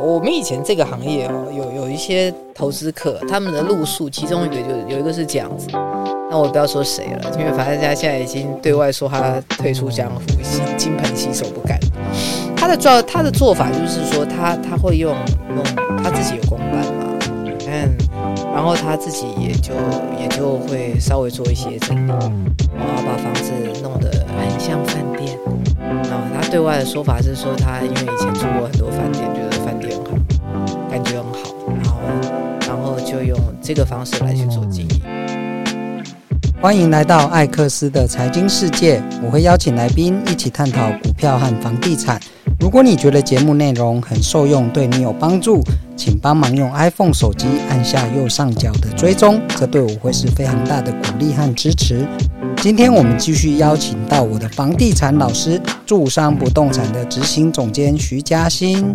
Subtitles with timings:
[0.00, 5.68] 我们以前这个行业哦，有有一些投资客，他们的路数，其中一个就有一个是这样子。
[6.30, 10.20] 那我不要说谁了，因为反正他现在已经对外说他退出江湖，
[10.76, 11.78] 金盆洗手不干。
[12.56, 15.14] 他的做他的做法就是说他，他会用
[15.54, 15.64] 用
[16.02, 17.18] 他自己有公办嘛，
[17.66, 17.94] 嗯，
[18.54, 19.74] 然后他自己也就
[20.18, 23.52] 也就会稍微做一些整理，然后把房子
[23.82, 25.38] 弄得很像饭店。
[26.10, 29.22] 啊，他对外的说法是说，他因为以前住过很多饭店，
[30.92, 32.00] 感觉很好，然后
[32.68, 35.00] 然后就用这个方式来去做经营。
[36.60, 42.20] 欢迎来到艾克斯的财经世界，我会邀请来宾一起探讨股票和房地产。
[42.60, 45.62] 如果你觉得节目内容很受用，对你有帮助，
[45.96, 52.06] 请帮忙用 iPhone 手机按下右上角的追踪，这对我会是非常大的鼓励和支持。
[52.58, 58.94] 今天我们继续邀请到我的房地产老师，住商不动产的执行总监徐嘉欣。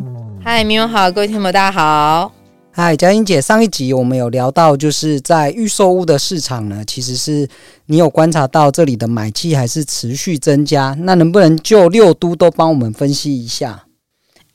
[0.50, 2.32] 嗨，明文好，各位听友大家好。
[2.72, 7.46] 嗨，嘉欣姐，上一集我们有聊到，就是在预售屋的市场呢，其实是
[7.88, 10.96] 你有观察到这里的买气还是持续增加。
[11.02, 13.88] 那能不能就六都都帮我们分析一下？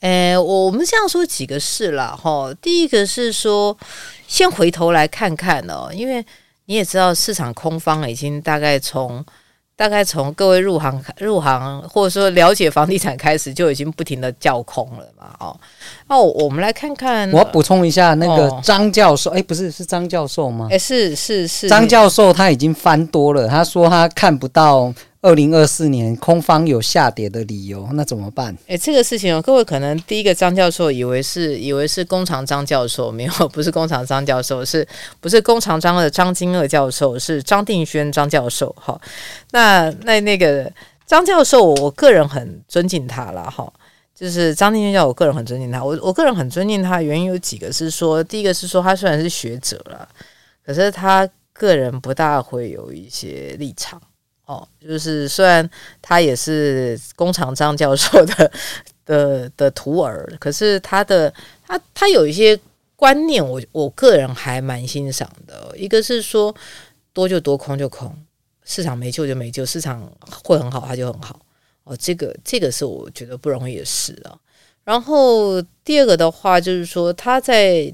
[0.00, 2.50] 诶，我们这样说几个事了哈。
[2.62, 3.76] 第一个是说，
[4.26, 6.24] 先回头来看看哦，因为
[6.64, 9.22] 你也知道市场空方已经大概从。
[9.74, 15.56] 大概从各位入行入行或者说了解房地产开始，就已经不停的叫空了嘛，哦，
[16.08, 20.68] 那我们来看看，我要补充一下，那个张教授，哎、哦，不是，是张教授吗？
[20.70, 24.92] 哎，是是是，张教授他已经翻多了，他说他看不到。
[25.22, 28.52] 二零二四年空方有下跌的理由，那怎么办？
[28.66, 34.84] 诶，这个事情哦，各位可能第一个张教授以为是以为是弓长张教授，没有，不是弓长张教授，是
[35.20, 37.16] 不是弓长张的张金鶚教授？
[37.16, 38.74] 是张定轩张教授。
[38.76, 39.00] 哈，
[39.52, 40.68] 那那那个
[41.06, 43.48] 张教授，我个人很尊敬他了。
[43.48, 43.72] 哈，
[44.12, 45.84] 就是张定轩教，我个人很尊敬他。
[45.84, 50.08] 我我个人很尊敬他原因有几个，是说第一个是说他虽然是学者了，
[50.66, 54.02] 可是他个人不大会有一些立场。
[54.52, 55.68] 哦，就是虽然
[56.02, 58.52] 他也是工厂张教授的
[59.06, 61.32] 的的徒儿，可是他的
[61.66, 62.58] 他他有一些
[62.94, 65.72] 观念我，我我个人还蛮欣赏的。
[65.76, 66.54] 一个是说
[67.14, 68.14] 多就多，空就空，
[68.64, 70.06] 市场没救就没救，市场
[70.44, 71.40] 会很好，它就很好。
[71.84, 74.36] 哦，这个这个是我觉得不容易的事啊。
[74.84, 77.92] 然后第二个的话，就是说他在。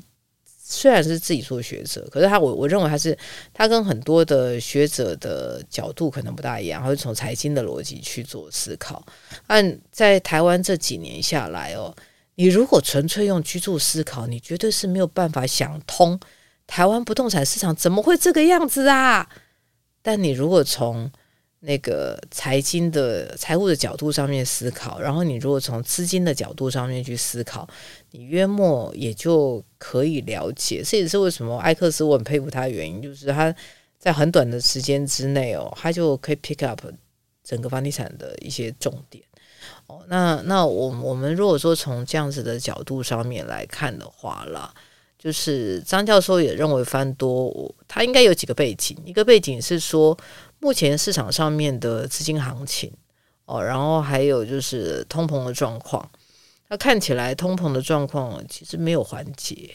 [0.71, 3.17] 虽然是自己做学者，可是他我我认为他是
[3.55, 9.03] 他跟很多的学者的角度可能不大一样，他会从财经的逻辑去做思考。
[9.47, 11.97] 按在台湾这几年下来哦，
[12.35, 16.21] 你如果纯粹用居住思考，你绝对是没有办法想通
[16.67, 19.27] 台湾不动产市场怎么会这个样子啊！
[20.03, 21.11] 但你如果从
[21.61, 27.69] 那个财经的财务的角度上面思考，然后你如果从资金的角度上面去思考，
[28.13, 30.85] 你约莫也就可以了解。
[30.85, 33.53] 这也是为什么艾克斯我很佩服他的原因，就是他
[33.99, 36.81] 在很短的时间之内哦，他就可以 pick up
[37.43, 39.25] 整个房地产的一些重点。
[39.89, 44.73] 哦，那那我我们如果说从这样子的角度上面来看的话啦，
[45.19, 50.17] 就是张教授也认为翻多，他应该有几个背景，一个背景是说。
[50.61, 52.93] 目前市场上面的资金行情
[53.45, 56.11] 哦，然后还有就是通膨的状况，
[56.69, 59.73] 那看起来通膨的状况其实没有缓解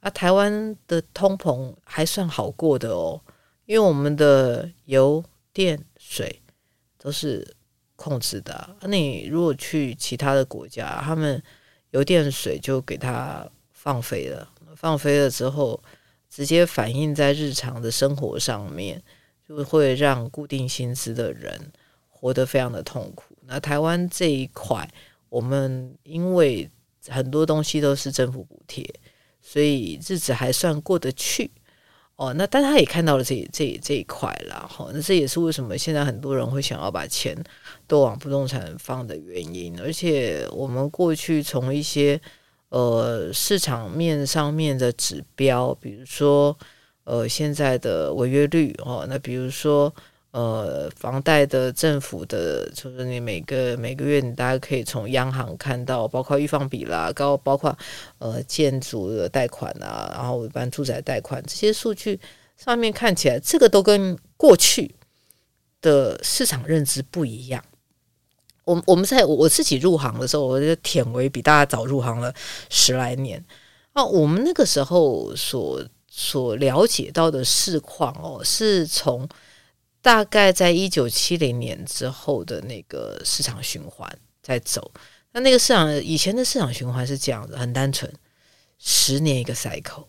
[0.00, 0.08] 啊。
[0.08, 3.20] 台湾的通膨还算好过的哦，
[3.66, 6.40] 因为我们的油电水
[6.96, 7.46] 都是
[7.96, 8.76] 控制的。
[8.82, 11.42] 那你如果去其他的国家，他们
[11.90, 15.82] 油电水就给它放飞了，放飞了之后，
[16.30, 19.02] 直接反映在日常的生活上面。
[19.50, 21.60] 就会让固定薪资的人
[22.08, 23.34] 活得非常的痛苦。
[23.46, 24.88] 那台湾这一块，
[25.28, 26.70] 我们因为
[27.08, 28.88] 很多东西都是政府补贴，
[29.40, 31.50] 所以日子还算过得去。
[32.14, 34.88] 哦，那但他也看到了这这这一块了哈。
[34.94, 37.36] 那这也是为什么现在很多人会想要把钱
[37.88, 39.76] 都往不动产放的原因。
[39.80, 42.20] 而且我们过去从一些
[42.68, 46.56] 呃市场面上面的指标，比如说。
[47.10, 49.92] 呃，现在的违约率哦，那比如说
[50.30, 57.76] 呃，房贷的政府的，就是你每个每个月，你大家可以从央行看到，包括预放比啦，高包括
[58.18, 62.20] 呃建筑的贷款啊，然后一般住宅贷款这些数据
[62.56, 64.94] 上面看起来，这个都跟过去
[65.82, 67.60] 的市场认知不一样。
[68.62, 72.32] 我我们在我自己入行的时候，我就舔为比大家早入行了
[72.68, 73.44] 十来年
[73.94, 75.82] 啊，我们那个时候所。
[76.22, 79.26] 所了解到的市况哦，是从
[80.02, 84.06] 大概在一九七零年之后的那个市场循环
[84.42, 84.92] 在走。
[85.32, 88.12] 那那个市场以前的市场循环是这样的，很单纯，
[88.78, 90.04] 十年一个 cycle，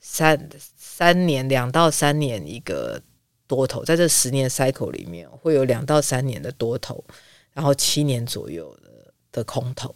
[0.00, 0.48] 三
[0.78, 2.98] 三年两到三年一个
[3.46, 7.04] 多头，在这十年 cycle 里面会有两到三年的多头，
[7.52, 9.94] 然后七年左右的的空头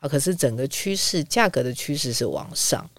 [0.00, 0.08] 啊。
[0.08, 2.90] 可是整个趋势价格的趋势是往上，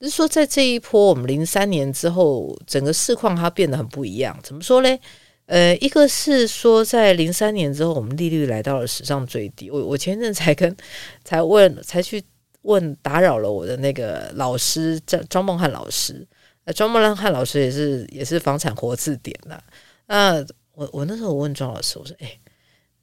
[0.00, 4.36] 就是说在这一波我们零三年之后，整个市况它变得很不一样。
[4.42, 4.98] 怎么说嘞？
[5.44, 9.70] 呃，一个是说，在零三年之后，我们利率来到了史上最低。
[9.70, 10.74] 我我前一阵才跟
[11.22, 12.22] 才问才去
[12.62, 16.26] 问打扰了我的那个老师张庄梦汉老师，
[16.64, 19.62] 呃，庄梦汉老师也是也是房产活字典的。
[20.06, 20.36] 那
[20.72, 22.38] 我我那时候我问庄老师，我说，哎，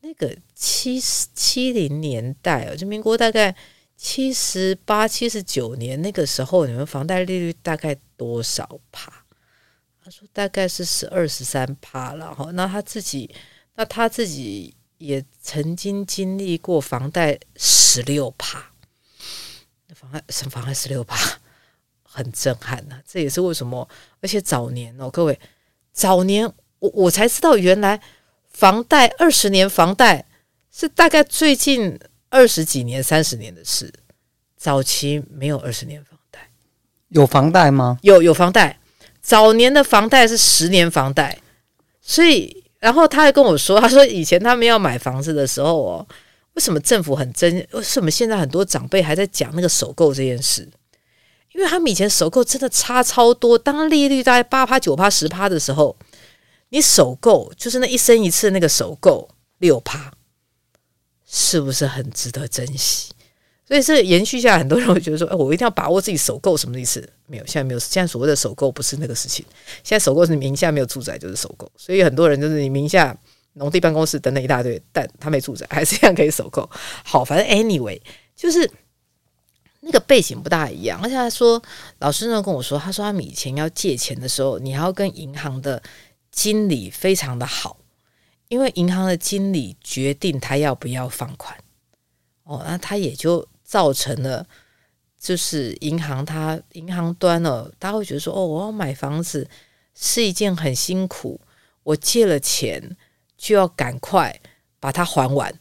[0.01, 3.53] 那个七七零年代哦，就民国大概
[3.97, 9.11] 七十八、七十九年那个时候，你们房贷利率大概多少趴？
[10.03, 13.29] 他说大概是十二十三趴然后，那他自己，
[13.75, 18.71] 那他自己也曾经经历过房贷十六趴，
[19.93, 21.17] 房贷什么房贷十六趴，
[22.03, 23.89] 很震撼呐、这也是为什么，
[24.21, 25.37] 而且早年哦，各位
[25.91, 26.45] 早年
[26.79, 27.99] 我我才知道，原来
[28.47, 30.23] 房贷二十年房贷
[30.71, 31.99] 是大概最近
[32.29, 33.93] 二十几年、三十年的事，
[34.55, 36.49] 早期没有二十年房贷，
[37.09, 37.97] 有房贷吗？
[38.01, 38.79] 有有房贷。
[39.21, 41.37] 早年的房贷是十年房贷，
[42.01, 46.07] 所以，然后他还跟我说，他说以前他们要买房子的时候哦，
[46.53, 47.67] 为什么政府很争？
[47.71, 50.69] 为什么现在很多长辈还在讲那个首购这件事？
[51.53, 55.97] 因为他们以前首购真的差超多，当利率大概八趴、九趴、十趴的时候，
[56.69, 59.27] 你首购就是那一生一次那个首购
[59.57, 60.13] 六趴，
[61.27, 63.11] 是不是很值得珍惜？
[63.67, 67.05] 所以这延续下来，很多人会觉得说：“哎，我一定要把握自己首购，什么意思？
[67.25, 67.79] 没有，现在没有。
[67.79, 69.45] 现在所谓的首购不是那个事情。
[69.83, 71.69] 现在首购是你名下没有住宅就是首购。
[71.75, 73.13] 所以很多人就是你名下
[73.53, 76.69] 农地办公室等等一大堆，但他没住宅，还是一样可以首购。
[77.03, 77.99] 好，反正 anyway，
[78.37, 78.71] 就是
[79.81, 80.97] 那个背景不大一样。
[81.03, 81.61] 而且他说，
[81.99, 85.83] 老师呢跟我说，他说他们以前要借钱的时候，你还要跟银行的
[86.31, 87.75] 经理非常的好，
[88.49, 91.57] 因为银行的经理决定他要不要放款。
[92.43, 93.47] 哦，那他也就。
[93.67, 94.47] 造成了，
[95.19, 99.45] 就是银行他银行端了，他会觉得说，哦，我要买房子
[99.93, 101.37] 是一件很辛苦，
[101.83, 102.95] 我借了钱
[103.37, 104.39] 就要赶快
[104.79, 105.53] 把它还完。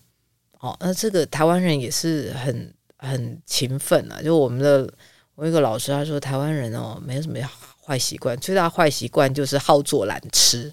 [0.60, 4.22] 哦，那这个台湾人也是很很勤奋啊。
[4.22, 4.88] 就我们的
[5.34, 7.36] 我一个老师他说，台湾人哦没有什么
[7.84, 10.72] 坏习惯，最大坏习惯就是好做懒吃，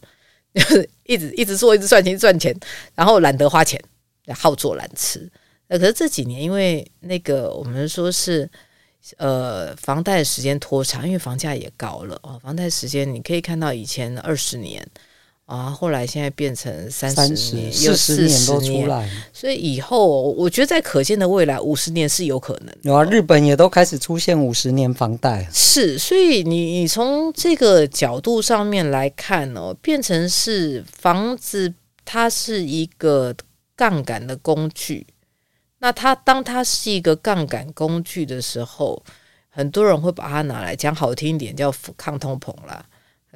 [0.54, 2.56] 就 是一直一直做，一直赚钱赚钱，
[2.96, 3.82] 然后懒得花钱，
[4.36, 5.30] 好做懒吃。
[5.68, 8.48] 可是这几年，因为那个我们说是，
[9.18, 12.40] 呃，房贷时间拖长，因为房价也高了哦。
[12.44, 14.86] 房贷时间你可以看到以前二十年
[15.46, 22.74] 啊，后来现在变成三十年、四十年都出来，所以以后我觉得在可见的未来五十年是有可能。
[22.84, 25.48] 有啊，日本也都开始出现五十年房贷。
[25.52, 31.74] 是，所以你你从这个角度上面来看哦，变成是房子，
[32.06, 33.36] 它是一个
[33.76, 35.06] 杠杆的工具。
[35.80, 39.04] 那它当它是一个杠杆工具的时候，
[39.50, 42.86] 很多人会把它拿来讲好听一点叫抗通膨啦，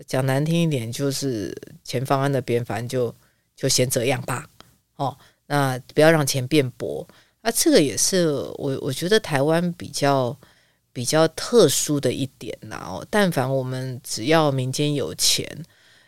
[0.06, 3.14] 讲难听一点就是钱放在那边，反正就
[3.56, 4.48] 就先这样吧。
[4.98, 5.18] 哦，
[5.48, 7.08] 那不要让钱变薄。
[7.42, 10.38] 那这个也是我我觉得台湾比较
[10.92, 12.76] 比较特殊的一点呐。
[12.86, 15.48] 哦，但凡我们只要民间有钱，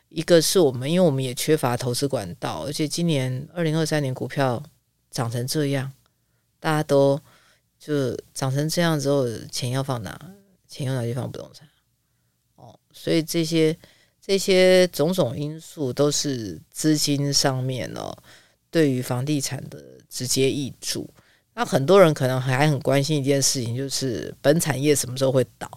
[0.09, 4.61] 一个是我们因为我们也缺乏投资管道，而且今年二零二三年股票
[5.11, 5.91] 涨成这样。
[6.59, 7.17] 大家都
[7.79, 10.19] 就长成这样之后，钱要放哪？
[10.67, 11.68] 钱用哪去放不动产？
[12.59, 13.75] 哦，所以这些
[14.21, 18.15] 这些种种因素都是资金上面哦，
[18.69, 21.09] 对于房地产的直接挹注。
[21.55, 25.69] 那很多人可能还很关心一件事情，就是本产业什么时候会倒？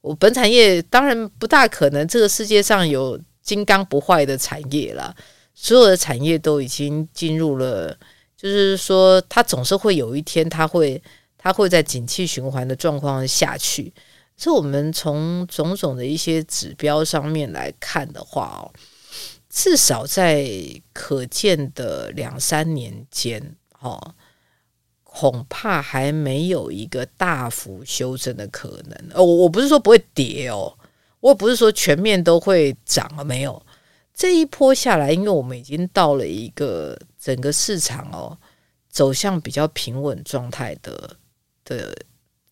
[0.00, 5.14] 我本产业当然不大可能，这个世界上有金刚不坏的产业了，
[5.54, 7.96] 所有的产业都已经进入了。
[8.36, 11.00] 就是说，它总是会有一天，它会，
[11.38, 13.92] 它会在景气循环的状况下去。
[14.36, 18.72] 所以，我们从种种的一些指标上面来看的话哦，
[19.48, 20.48] 至少在
[20.92, 24.14] 可见的两三年间，哦，
[25.04, 29.10] 恐怕还没有一个大幅修正的可能。
[29.14, 30.76] 哦，我不是说不会跌哦，
[31.20, 33.64] 我也不是说全面都会涨了，没有。
[34.14, 38.36] 这一波下来，因为我们已经到了一个整个市场哦
[38.90, 41.16] 走向比较平稳状态的
[41.64, 41.96] 的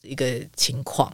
[0.02, 1.12] 一个情况。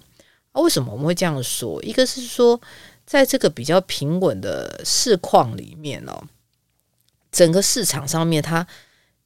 [0.56, 1.82] 啊，为什么我们会这样说？
[1.82, 2.58] 一个是说，
[3.04, 6.24] 在这个比较平稳的市况里面哦，
[7.30, 8.66] 整个市场上面它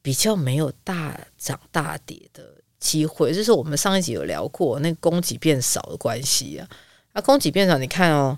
[0.03, 3.33] 比较没有大涨大跌的机会。
[3.33, 6.69] 就是我们上一集有聊过，那供给变少的关系啊。
[7.13, 8.37] 那供给变少，你看哦，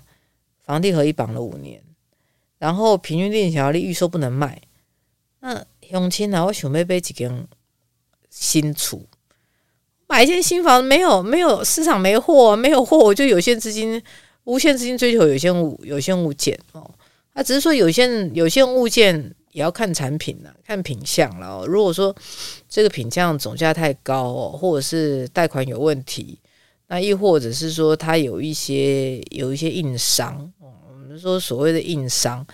[0.63, 1.81] 房地合一绑了五年，
[2.59, 4.61] 然后平均地权条例预售不能卖。
[5.39, 7.47] 那乡亲啊，我想要买几间
[8.29, 9.01] 新厝，
[10.13, 13.99] 买一间新房没有没有市场没货，没有货我就有限资金，
[14.43, 16.87] 无限资金追求有限物有限物件哦。
[17.33, 21.65] 他、啊、只是说有限有限物件也要看产品了，看品相了、哦。
[21.65, 22.15] 如果说
[22.69, 26.37] 这个品相总价太高哦，或者是贷款有问题，
[26.89, 32.45] 那亦或者是说它有一些有一些硬伤哦，我们说所谓的硬伤，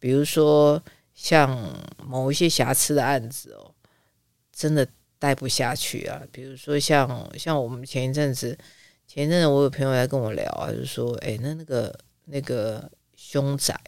[0.00, 0.82] 比如说
[1.14, 1.56] 像
[2.04, 3.70] 某一些瑕疵的案子哦，
[4.52, 4.84] 真的
[5.24, 6.20] 贷不下去啊。
[6.30, 8.56] 比如说像像我们前一阵子
[9.06, 13.78] 前一阵子我有朋友来跟我聊啊，就说哎，那那个那个凶宅。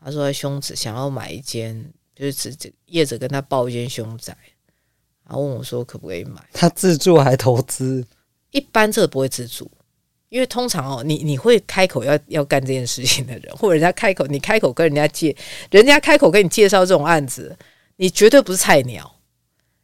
[0.00, 4.32] 他说：“他凶子想要买一间，就是指这业者跟他报一间凶宅，
[5.26, 6.40] 然后问我说可不可以买？
[6.52, 8.06] 他自住还投资？
[8.52, 9.68] 一般这个不会自住，
[10.28, 15.36] 因为通常哦，你你会开口要要干这件事情的人，或者人家开口，你开口跟人家介，
[15.72, 17.58] 人家开口跟你介绍这种案子，
[17.96, 19.17] 你绝对不是菜鸟，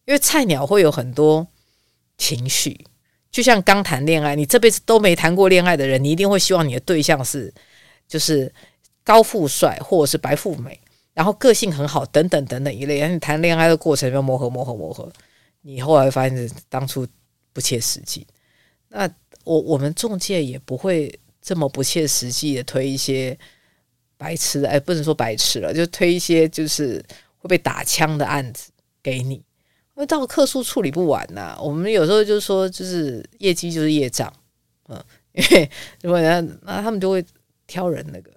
[0.06, 1.46] 因为菜鸟会有很多
[2.18, 2.87] 情绪，
[3.30, 7.52] 就像刚谈恋爱，你这辈子都没谈过恋爱的人，你一定会希望你的对象是
[8.08, 8.52] 就是。”
[9.06, 10.80] 高富帅或者是白富美，
[11.12, 13.00] 然后个性很好，等等等等一类。
[13.00, 15.12] 然后你谈恋爱的过程要磨合磨合磨合，
[15.61, 17.06] 你后来发现是当初
[17.52, 18.26] 不切实际。
[18.88, 19.06] 那
[19.44, 23.38] 我我们中介也不会这么不切实际的推一些
[24.16, 27.04] 白痴的，哎，不能说白痴了，就推一些就是
[27.37, 28.70] 会被打枪的案子
[29.02, 29.42] 给你，
[29.96, 34.32] 因为到客诉处理不完呐、我们有时候就是说，就是业绩就是业障，
[34.88, 35.70] 嗯，因为
[36.02, 37.24] 如果人家那他们就会
[37.66, 38.30] 挑人那个。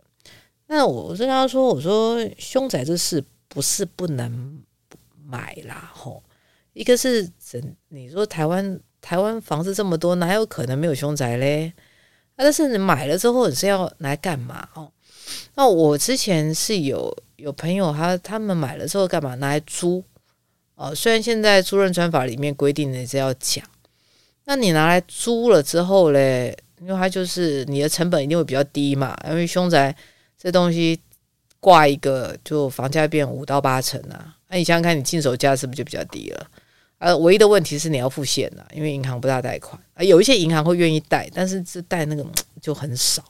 [0.70, 4.62] 那我是跟他说：“我说凶宅这事不是不能
[5.26, 6.22] 买啦，吼，
[6.74, 11.72] 一个是整你说台湾台湾房子这么多，哪有可能没有凶宅嘞？
[12.36, 14.68] 但是你买了之后你是要来干嘛？
[14.76, 14.92] 哦，
[15.56, 19.36] 那我之前是有有朋友他他们买了之后干嘛？
[19.36, 20.04] 拿来租
[20.78, 20.96] 哦。
[20.96, 23.66] 虽然现在租赁专法里面规定的是要讲，
[24.46, 29.94] 那你拿来租了之后嘞，因为它就是你的成本一定会比较低嘛，因为凶宅。
[30.40, 31.02] 这东西
[31.60, 34.38] 挂一个，就房价变五到八成啊！
[34.50, 36.48] 那、你想想看，你进手价是不是就比较低了？
[37.00, 40.04] 呃、唯一的问题是你要付现啊，因为银行不大贷款啊。
[40.04, 42.24] 有一些银行会愿意贷，但是这贷那个
[42.62, 43.24] 就很少。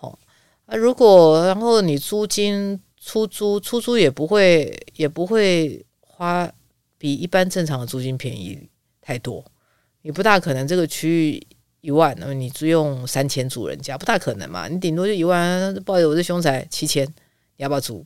[0.00, 0.18] 哦，
[0.66, 6.52] 啊，如果然后你租金出租出租也不会也不会花
[7.02, 8.56] 比一般正常的租金便宜
[9.00, 9.44] 太多，
[10.02, 11.46] 也不大可能这个区域。
[11.80, 14.68] 一万，那么你租用三千租人家不大可能嘛？
[14.68, 17.04] 你顶多就一万，不好意思，我这凶宅七千，
[17.56, 18.04] 你要不要租？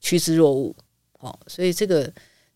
[0.00, 0.74] 趋之若鹜，
[1.20, 2.10] 哦，所以这个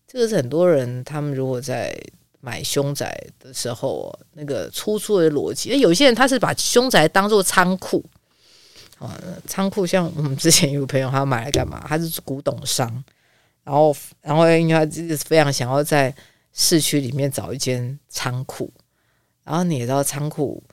[0.07, 1.95] 这个是很多人他们如果在
[2.41, 8.03] 买凶宅的时候，那个出租的逻辑，有些人他是把凶宅当做仓库，
[8.97, 11.85] 啊，仓库像我们之前有朋友，他买来干嘛？
[11.87, 13.03] 他是古董商，
[13.63, 14.85] 然后然后因为他
[15.25, 16.13] 非常想要在
[16.51, 18.71] 市区里面找一间仓库。
[19.45, 20.63] 然后你也知道仓库，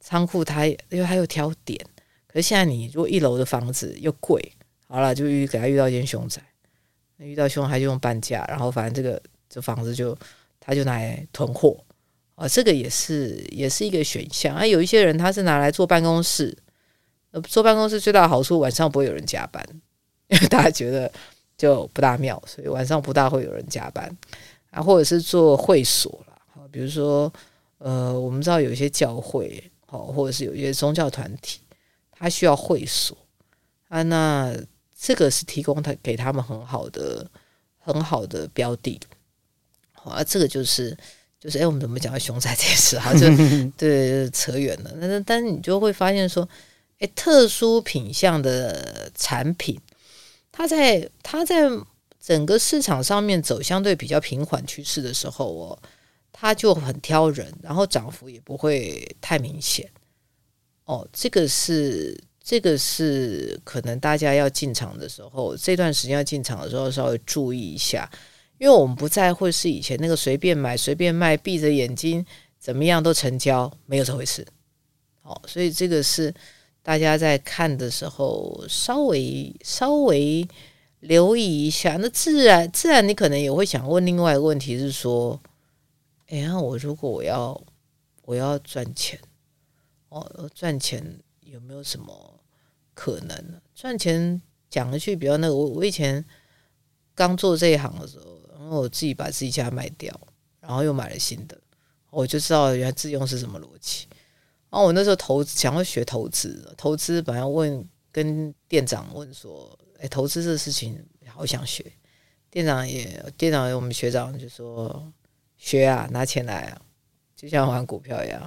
[0.00, 1.78] 仓库它因为它有挑点，
[2.26, 4.52] 可是现在你如果一楼的房子又贵，
[4.88, 6.40] 好了就遇给他遇到一间凶宅，
[7.18, 10.16] 遇到凶宅就用半价，然后反正这个这房子就
[10.58, 11.78] 他就拿来囤货
[12.34, 14.64] 啊，这个也是也是一个选项啊。
[14.66, 16.56] 有一些人他是拿来做办公室，
[17.32, 19.62] 呃，做办公室最大的好处晚上不会有人加班，
[20.28, 21.12] 因为大家觉得
[21.64, 24.14] 就不大妙，所以晚上不大会有人加班
[24.70, 27.32] 啊，或者是做会所了，比如说。
[27.78, 31.60] 呃，我们知道有一些教会，好，或者是有一些宗教团体，
[32.12, 33.14] 他需要会所
[33.88, 34.56] 啊，那
[34.98, 37.28] 这个是提供他给他们很好的、
[37.78, 38.98] 很好的标的，
[39.92, 40.96] 好啊，这个就是
[41.38, 42.98] 就是，哎，我们怎么讲到凶宅这件事？
[42.98, 43.26] 哈， 就
[43.76, 44.90] 对，扯远了。
[44.98, 46.48] 但是，但是你就会发现说，
[47.00, 49.78] 哎，特殊品相的产品，
[50.54, 51.68] 它在它在
[52.20, 55.78] 整个市场上面走相对比较平缓趋势的时候，哦。
[56.36, 59.88] 他就很挑人，然后涨幅也不会太明显。
[60.84, 68.10] 哦，这个是这个是可能大家要进场的时候，这段时间要进场的时候稍微注意一下，
[68.58, 72.26] 因为我们不再会是以前那个随便买随便卖，闭着眼睛
[72.58, 74.44] 怎么样都成交，没有这回事。
[75.22, 76.34] 哦，所以这个是
[76.84, 80.46] 大家在看的时候稍微稍微
[81.00, 81.96] 留意一下。
[81.96, 85.40] 那自然自然，你可能也会想问另外一个问题是说。
[86.28, 87.62] 哎呀，我如果我要
[88.22, 89.20] 我要赚钱，
[90.08, 92.40] 哦，赚钱有没有什么
[92.94, 93.60] 可能？
[93.74, 96.24] 赚钱讲一句比较那个，我我以前
[97.14, 100.18] 刚做这一行的时候，然后我自己把自己家卖掉，
[100.60, 101.56] 然后又买了新的，
[102.10, 104.06] 我就知道原来自用是什么逻辑。
[104.74, 111.92] 然后我那时候投，想要学投资，投资本来问跟店长问说：“哎，投资这事情好想学。”
[112.50, 115.12] 店长也，店长我们学长就说
[115.56, 116.82] ：“学啊，拿钱来啊，
[117.36, 118.40] 就像玩股票一样。”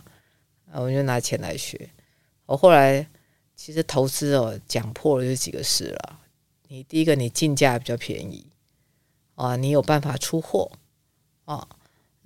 [0.70, 1.90] 啊，我就拿钱来学。
[2.46, 3.08] 我后来
[3.56, 6.20] 其实投资哦，讲破了就几个事了。
[6.68, 8.46] 你第一个，你进价比较便宜
[9.36, 10.70] 啊，你有办法出货
[11.46, 11.66] 啊，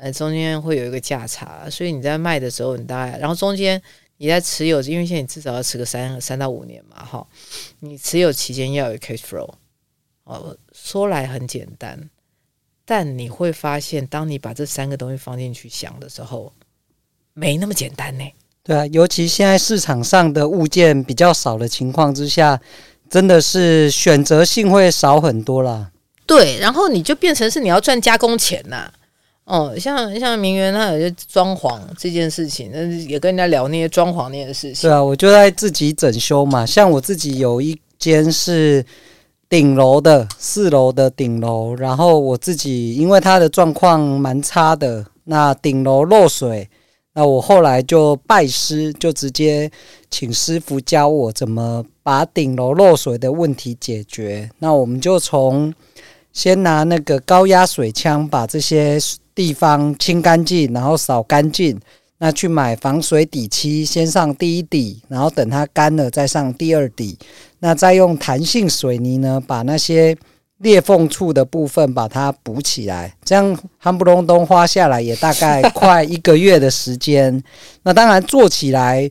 [0.01, 3.81] 呃，中间会有一个价差，所以你在卖的时候，你大概，然后中间
[4.17, 7.27] 你在持有，因为现在你至少要持个三三到五年嘛，哈，
[7.79, 9.49] 你持有期间要有 cash flow。
[10.23, 12.09] 哦，说来很简单，
[12.85, 16.51] 但你会发现，当你把这三个东西放进去想的时候，
[17.33, 18.25] 没那么简单呢。
[18.63, 22.59] 对啊，尤其现在市场上的物件比较少的情况之下。
[23.09, 25.91] 真的是选择性会少很多啦，
[26.25, 28.89] 对，然后你就变成是你要赚加工钱呐，
[29.45, 34.89] 哦，像像明媛他有些装潢这件事情，那也跟人家聊那些装潢那些事情。
[34.89, 38.85] 对啊，我就在自己整修嘛，像我自己有一间是
[39.49, 46.69] 顶楼的，四楼的顶楼，然后我自己因为它的状况蛮差的，那顶楼漏水。
[47.13, 49.69] 那我后来就拜师，就直接
[50.09, 54.49] 请师傅教我怎么把顶楼漏水的问题解决。
[54.59, 55.73] 那我们就从
[56.31, 58.97] 先拿那个高压水枪把这些
[59.33, 61.79] 地方清干净，然后扫干净。
[62.23, 67.17] 那去买防水底漆，先上第一底，然后等它干了再上第二底。
[67.59, 70.15] 那再用弹性水泥呢，把那些
[70.59, 77.43] 裂缝处的部分把它补起来，这样夯不隆咚花下来也大概快一个月的时间。
[77.81, 79.09] 那当然做起来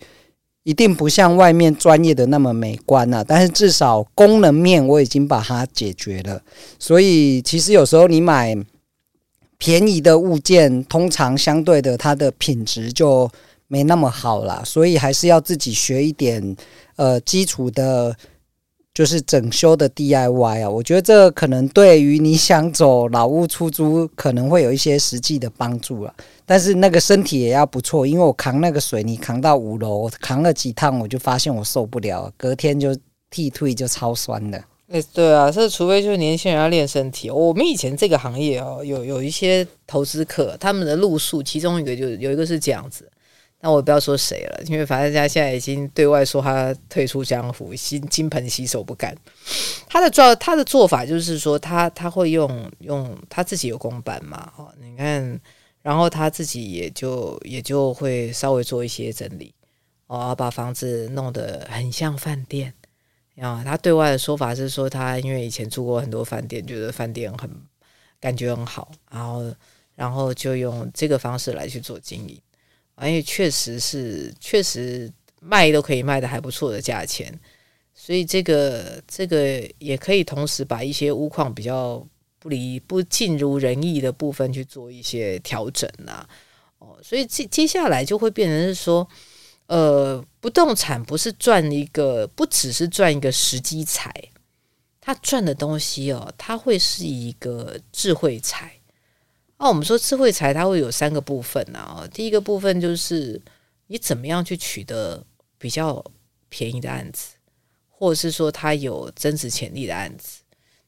[0.63, 6.41] 一定不像外面专业的那么美观啊，但是至少功能面我已经把它解决了。
[6.79, 8.57] 所以其实有时候你买
[9.61, 13.31] 便宜的物件，通常相对的它的品质就
[13.69, 14.61] 没那么好啦。
[14.65, 16.57] 所以还是要自己学一点
[16.97, 18.17] 呃基础的。
[18.93, 26.13] 就是整修的 DIY 啊，我觉得这可能对于你想走老屋出租可能会有一些实际的帮助了。
[26.45, 32.95] 但是那个身体也要不错，因为我扛那个水泥扛到五楼，扛了几趟我就发现我受不了，隔天就
[33.31, 34.63] 踢退就超酸的。
[34.91, 37.31] 哎，对啊，这除非就是年轻人要练身体。
[37.31, 43.09] 我们以前这个行业哦，有有一些投资客，他们的路数其中一个就有一个是这样子。
[43.61, 49.17] 那我不要说谁了，因为反正他现在已经对外说他退出江湖，金金盆洗手不干。
[49.87, 55.41] 他的做他的做法就是说他，他会用用他自己有公办嘛，哦，你看，
[55.83, 59.55] 然后他自己也就也就会稍微做一些整理，
[60.09, 62.73] 哦，把房子弄得很像饭店
[63.41, 63.63] 啊。
[63.65, 67.51] 他对外的说法是说，他因为以前住过很多饭店，觉得饭店很
[68.21, 69.55] 感觉很好，然后
[69.95, 72.41] 然后就用这个方式来去做经营。
[73.03, 77.33] 因为确实是，确实卖都可以卖的还不错的价钱，
[77.95, 82.07] 所以这个这个也可以同时把一些屋况比较
[82.39, 86.29] 不离不尽如人意的部分去做一些调整啊。
[86.79, 89.09] 哦，所以接接下来就会变成是说，
[89.71, 94.13] 呃，不动产不是赚一个，不只是赚一个时机财，
[95.01, 98.73] 它赚的东西哦，它会是一个智慧财。
[99.59, 102.05] 那、我们说智慧财，它会有三个部分啊。
[102.13, 103.41] 第一个部分就是
[103.87, 105.25] 你怎么样去取得
[105.57, 106.05] 比较
[106.49, 107.37] 便宜的案子，
[107.89, 110.41] 或者是说它有增值潜力的案子。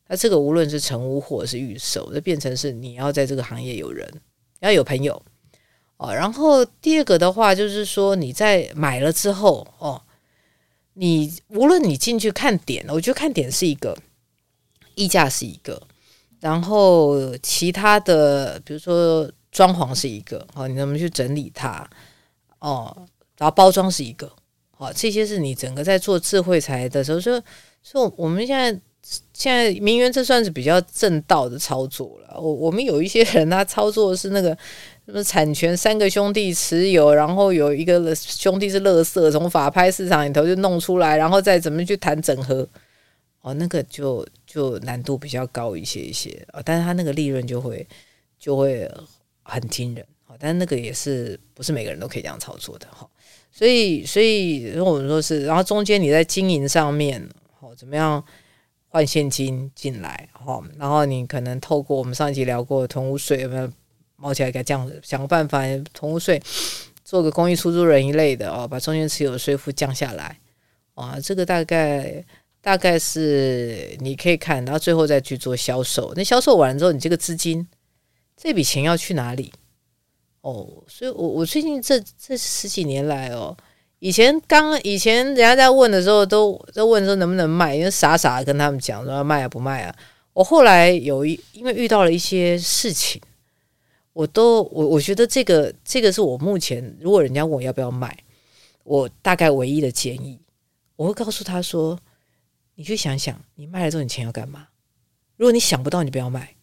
[0.08, 4.12] 那这个无论是成屋或者是预售，就变成是你要在这个行业有人，
[4.58, 5.22] 要有朋友
[6.02, 6.12] 哦。
[6.12, 10.02] 然后第二个的话就是说你在买了之后哦，
[10.94, 13.96] 你无论你进去看点，我觉得看点是一个，
[14.94, 15.80] 溢价是一个。
[16.40, 21.88] 然后其他的，比如说装潢是一个，好，你怎么去整理它？
[22.58, 23.06] 哦，
[23.38, 24.28] 然后包装是一个，
[24.76, 27.40] 好，这些是你整个在做智慧财的时候，说
[27.84, 28.72] 说我们现在
[29.32, 32.40] 现在名媛这算是比较正道的操作了。
[32.40, 34.56] 我我们有一些人他操作是那个
[35.04, 42.66] 什么产权三个兄弟持有，然后有一个兄弟是乐色，从法拍市场里头就弄出来，然后再怎么去谈整合。
[43.40, 46.30] 哦，那个就就难度比较高一些一些。
[46.52, 47.84] 啊，但是他那个利润就会
[48.38, 48.88] 就会
[49.42, 50.06] 很惊人。
[50.28, 52.86] 啊，但那个也是不是每个人都可以这样操作的。
[52.92, 53.04] 哈，
[53.50, 58.24] 所以所以如果我们说是，然后中间你在经营上面哦，怎么样
[58.86, 63.68] 换现金进来哈，然后你可能透过我们上一集聊过囤屋税有没有
[64.22, 66.40] 冒起来给它降，想个办法同屋税
[67.04, 70.38] 做个公益出租人一类的哦，把中间持有税负降下来
[70.94, 72.24] 啊，这个大概。
[72.64, 77.66] 大概是你可以看到最后再去做销售，那销售完了之后，你这个资金
[78.36, 79.52] 这笔钱要去哪里？
[80.42, 83.56] 哦，所以我我最近这这十几年来哦，
[83.98, 89.92] 以前刚以前人家在问的时候都，都都问说能不能卖，因为傻傻的跟他们讲说要卖啊不卖啊。
[90.32, 93.20] 我后来有一因为遇到了一些事情，
[94.12, 98.16] 我都我我觉得这个这个是我目前如果人家问我要不要卖，
[98.84, 100.40] 我大概唯一的建议，
[100.96, 101.98] 我会告诉他说，
[102.74, 104.68] 你去想想，你卖了之后你钱要干嘛？
[105.36, 106.56] 如果你想不到，你不要卖。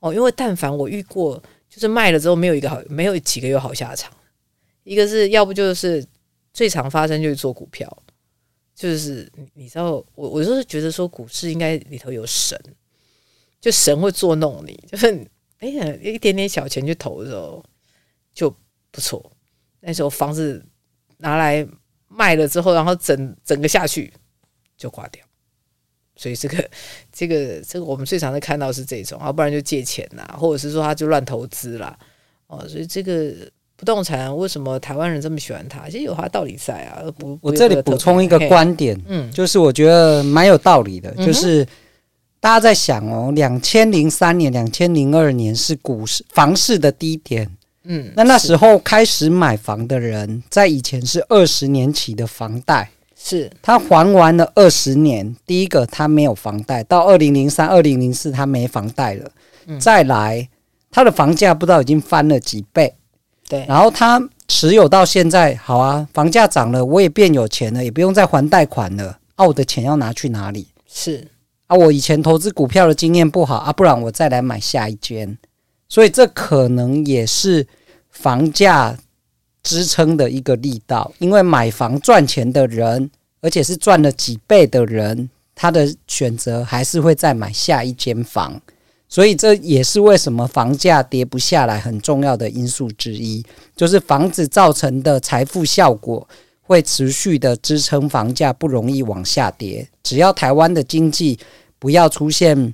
[0.00, 1.42] 哦，因为但凡我遇过。
[1.70, 4.12] 就是卖了之后没有一个好，没有几个有好下场。
[4.82, 6.04] 一个是要不就是
[6.52, 8.02] 最常发生就是做股票，
[8.74, 12.60] 就是你知道，我我就是觉得说股市应该里头有神，
[13.60, 15.24] 就神会作弄你，就是
[15.60, 17.64] 哎呀一点点小钱去投的时候
[18.34, 18.54] 就
[18.90, 19.30] 不错。
[19.80, 20.62] 那时候房子
[21.18, 21.66] 拿来
[22.08, 24.12] 卖了之后，然后整整个下去
[24.76, 25.24] 就挂掉。
[26.16, 26.70] 所以这个
[27.10, 31.98] 这个这个我们最常的看到是这种，要不然就借钱呐，或者是说他就乱投资啦。
[32.46, 33.32] 哦，所以这个
[33.76, 35.88] 不动产为什么台湾人这么喜欢它？
[35.88, 37.02] 其实有它道理在啊。
[37.16, 41.66] 不，我这里补充一个观点，嗯，就是我觉得蛮有道理的，就是
[42.40, 47.46] 大家在想哦，两千零三年、两千零二年是股市房市的低点，
[47.84, 52.90] 嗯，那那时候开始买房的人，在以前是二十年期的房贷。
[53.14, 53.50] 是。
[53.60, 59.30] 他还完了二十年，第一个他没有房贷，到二零零三、二零零四他没房贷了，
[59.66, 60.48] 嗯、再来
[60.90, 62.94] 他的房价不知道已经翻了几倍，
[63.46, 70.68] 对，然后他持有到现在，好啊，房价涨了，我也变有钱了，也不用再还贷款了，啊，我的钱要拿去哪里？
[70.90, 71.28] 是
[71.70, 75.38] 啊，我以前投资股票的经验不好啊，不然我再来买下一间，
[75.88, 77.66] 所以这可能也是
[78.10, 78.98] 房价。
[79.62, 83.10] 支撑的一个力道，因为买房赚钱的人，
[83.42, 88.58] 而且是赚了几倍的人，他的选择还是会再买下一间房，
[89.06, 93.44] 所以这也是为什么房价跌不下来很重要的因素之一，
[93.76, 96.26] 就是房子造成的财富效果
[96.70, 99.88] 会持续的支撑房价，不容易往下跌。
[100.04, 101.36] 只要台湾的经济
[101.80, 102.72] 不要出现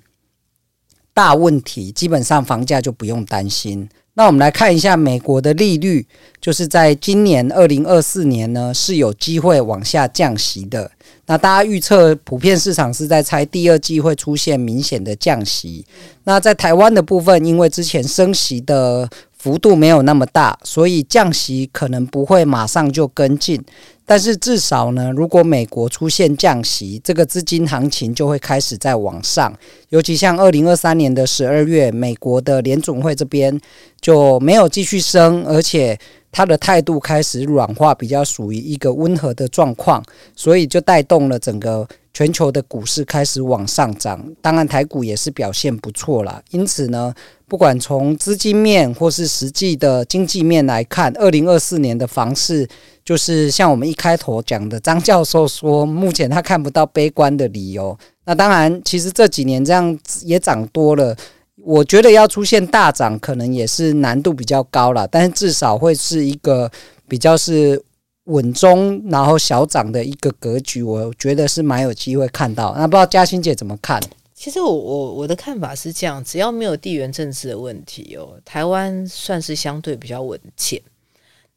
[1.15, 3.89] 大问题，基本上房价就不用担心。
[4.13, 6.07] 那我们来看一下美国的利率，
[6.43, 10.91] 就是在今年二零二四年呢，是有机会往下降息的。
[11.25, 15.87] 那大家预测，普遍市场是在猜第二季会出现明显的降息。
[16.25, 23.63] 那在台湾的部分，因为之前升息的幅度没有那么大，所以降息可能不会马上就跟进。
[24.09, 29.53] 但是至少呢，如果美国出现降息，这个资金行情就会开始在往上。
[29.89, 33.61] 尤其像二零二三年的十二月，美国的联总会这边
[34.01, 35.99] 就没有继续升，而且
[36.31, 40.01] 它的态度开始软化，比较属于一个温和的状况，
[40.37, 44.25] 所以就带动了整个全球的股市开始往上涨。
[44.41, 46.41] 当然，台股也是表现不错啦。
[46.51, 47.13] 因此呢，
[47.49, 52.69] 不管从资金面或是实际的经济面来看，二零二四年的房市。
[53.07, 57.97] 就是像我们一开头讲的，张教授说，目前他看不到悲观的理由。
[58.25, 61.17] 那当然，其实这几年这样也涨多了，
[61.63, 65.07] 我觉得要出现大涨，可能也是难度比较高了。
[65.07, 66.69] 但是至少会是一个
[67.07, 67.81] 比较是
[68.25, 72.75] 稳中然后小涨的一个格局，我觉得是蛮有机会看到。
[72.77, 74.03] 那不知道嘉欣姐怎么看？
[74.35, 80.83] 其实我我我的看法是这样，只要没有地缘政治的问题哦，台湾算是相对比较稳健。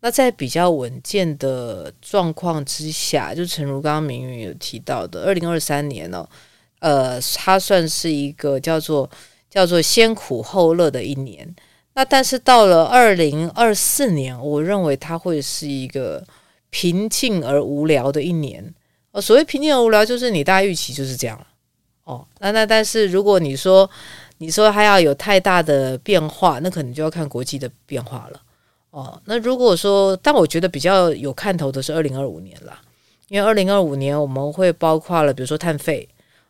[0.02, 6.30] 那在比较稳健的状况之下，就诚如刚刚明云有提到的，二零二三年呢、哦，
[6.80, 9.10] 呃，它算是一个叫做
[9.50, 11.54] 叫做先苦后乐的一年。
[11.96, 16.26] 那但是到了二零二四年，我认为它会是一个
[16.70, 18.74] 平静而无聊的一年。
[19.12, 21.38] 哦，所谓平静而无聊，就是你大概预期就是这样
[22.06, 23.90] 哦，那那但是如果你说
[24.38, 28.42] 你说它要有太大的变化，那可能就要看国际的变化了。
[28.92, 32.82] 哦，那如果说，但我觉得比较有看头的是二零二五年啦，
[33.28, 36.08] 因为二零二五年我们会包括了，比如说碳费。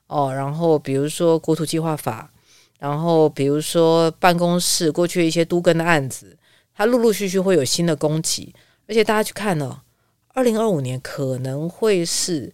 [0.08, 2.32] 哦，然后比如说国土计划法，
[2.80, 6.36] 然后比如说办公室过去一些都更的案子，
[6.74, 8.52] 它陆陆续续会有新的供给，
[8.88, 9.82] 而且大家去看呢，
[10.34, 12.52] 二零二五年可能会是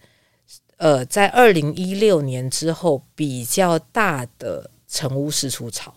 [0.76, 5.94] 呃，在二零一六年之后比较大的成屋释出潮。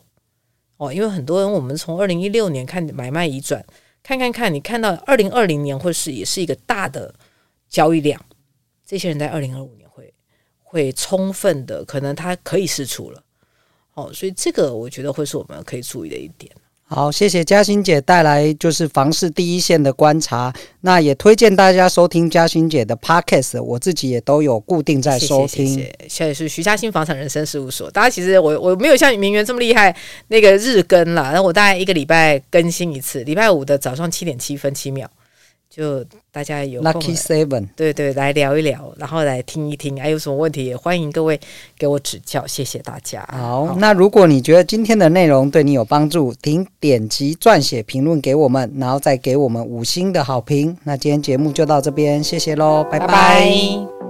[0.79, 3.65] 哦，因为很多人，我们从二零一六年看买卖移转，
[4.03, 7.15] 看看看，你看到二零二零年或是也是一个大的
[7.69, 8.25] 交易量，
[8.87, 10.15] 这些人在二零二五年会
[10.63, 13.23] 会充分的，可能他可以释出了。
[13.95, 16.55] 哦，所以这个我觉得会是我们可以注意的一点。
[16.91, 25.67] 好，谢谢嘉欣姐带来就是房市第一线的观察，那也推荐大家收听嘉欣姐的 Podcast，我自己也都有固定在收听。
[25.67, 29.95] 谢谢，是徐嘉欣房产人生事务所，大家其实我我没有像明媛这么厉害，
[30.29, 35.07] 那个日更啦，那我大概一个礼拜更新一次，礼拜五的早上七点七分七秒。
[35.71, 36.03] 就
[36.33, 41.39] 大家有 Lucky Seven，对对，来聊一聊，然后来听一听，还有什么问题也欢迎各位
[41.79, 43.27] 给我指教，谢谢大家。
[43.31, 50.77] 好，好，那如果你觉得今天的内容对你有帮助，请点击撰写评论给我们，然后再给我们五星的好评。
[50.85, 53.07] 那今天节目就到这边，谢谢喽，拜拜。
[53.07, 54.08] 拜拜。